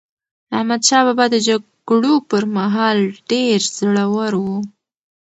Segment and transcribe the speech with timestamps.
[0.57, 4.45] احمدشاه بابا د جګړو پر مهال ډېر زړور و.